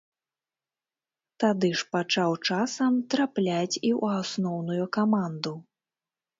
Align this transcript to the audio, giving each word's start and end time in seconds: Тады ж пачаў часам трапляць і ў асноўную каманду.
Тады 1.43 1.69
ж 1.81 1.87
пачаў 1.97 2.31
часам 2.47 2.91
трапляць 3.17 3.77
і 3.77 3.77
ў 3.77 4.03
асноўную 4.25 4.85
каманду. 5.01 5.57